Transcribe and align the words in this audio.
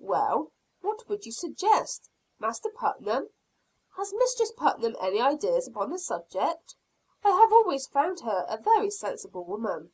"Well, 0.00 0.50
what 0.80 1.06
would 1.06 1.26
you 1.26 1.32
suggest, 1.32 2.08
Master 2.38 2.70
Putnam? 2.70 3.28
Has 3.94 4.14
Mistress 4.14 4.50
Putnam 4.52 4.96
any 4.98 5.20
ideas 5.20 5.68
upon 5.68 5.90
the 5.90 5.98
subject? 5.98 6.74
I 7.22 7.28
have 7.32 7.52
always 7.52 7.88
found 7.88 8.20
her 8.20 8.46
a 8.48 8.56
very 8.56 8.88
sensible 8.88 9.44
woman." 9.44 9.92